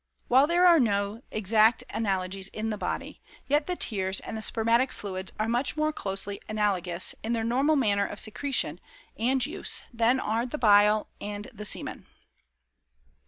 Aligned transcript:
While 0.29 0.47
there 0.47 0.65
are 0.65 0.79
no 0.79 1.21
exact 1.29 1.83
analogies 1.91 2.47
in 2.47 2.71
the 2.71 2.77
body, 2.79 3.21
yet 3.47 3.67
the 3.67 3.75
tears 3.75 4.19
and 4.19 4.35
the 4.35 4.41
spermatic 4.41 4.91
fluids 4.91 5.31
are 5.39 5.47
much 5.47 5.77
more 5.77 5.93
closely 5.93 6.41
analogous 6.49 7.13
in 7.21 7.33
their 7.33 7.43
normal 7.43 7.75
manner 7.75 8.07
of 8.07 8.19
secretion 8.19 8.79
and 9.15 9.45
use 9.45 9.83
than 9.93 10.19
are 10.19 10.47
the 10.47 10.57
bile 10.57 11.07
and 11.21 11.49
the 11.53 11.65
semen. 11.65 12.07